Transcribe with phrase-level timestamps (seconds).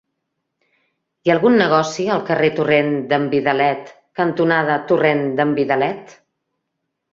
[1.27, 3.93] Hi ha algun negoci al carrer Torrent d'en Vidalet
[4.23, 6.19] cantonada Torrent d'en Vidalet?